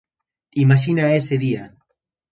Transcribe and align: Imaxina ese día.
Imaxina 0.63 1.05
ese 1.19 1.35
día. 1.45 1.63